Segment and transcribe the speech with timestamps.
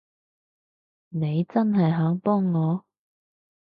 [1.09, 2.85] 你真係肯幫我？